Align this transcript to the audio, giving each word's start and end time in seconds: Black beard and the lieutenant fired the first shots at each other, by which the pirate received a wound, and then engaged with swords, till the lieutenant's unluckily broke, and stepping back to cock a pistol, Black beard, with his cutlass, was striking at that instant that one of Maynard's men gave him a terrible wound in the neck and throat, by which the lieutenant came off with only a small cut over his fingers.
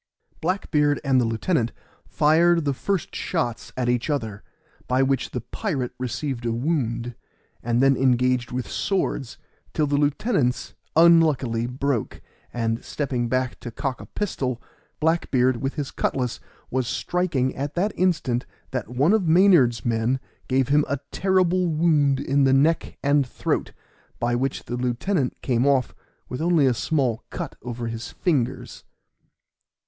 Black 0.41 0.71
beard 0.71 0.99
and 1.03 1.21
the 1.21 1.25
lieutenant 1.25 1.71
fired 2.07 2.65
the 2.65 2.73
first 2.73 3.15
shots 3.15 3.71
at 3.77 3.87
each 3.87 4.09
other, 4.09 4.41
by 4.87 5.03
which 5.03 5.29
the 5.29 5.41
pirate 5.41 5.91
received 5.99 6.43
a 6.43 6.51
wound, 6.51 7.13
and 7.61 7.83
then 7.83 7.95
engaged 7.95 8.51
with 8.51 8.67
swords, 8.67 9.37
till 9.75 9.85
the 9.85 9.97
lieutenant's 9.97 10.73
unluckily 10.95 11.67
broke, 11.67 12.19
and 12.51 12.83
stepping 12.83 13.29
back 13.29 13.59
to 13.59 13.69
cock 13.69 14.01
a 14.01 14.07
pistol, 14.07 14.59
Black 14.99 15.29
beard, 15.29 15.57
with 15.57 15.75
his 15.75 15.91
cutlass, 15.91 16.39
was 16.71 16.87
striking 16.87 17.55
at 17.55 17.75
that 17.75 17.91
instant 17.95 18.47
that 18.71 18.89
one 18.89 19.13
of 19.13 19.27
Maynard's 19.27 19.85
men 19.85 20.19
gave 20.47 20.69
him 20.69 20.83
a 20.89 20.99
terrible 21.11 21.67
wound 21.67 22.19
in 22.19 22.43
the 22.43 22.53
neck 22.53 22.97
and 23.03 23.27
throat, 23.27 23.71
by 24.19 24.33
which 24.33 24.63
the 24.65 24.77
lieutenant 24.77 25.39
came 25.43 25.67
off 25.67 25.93
with 26.27 26.41
only 26.41 26.65
a 26.65 26.73
small 26.73 27.23
cut 27.29 27.55
over 27.61 27.85
his 27.85 28.09
fingers. 28.09 28.83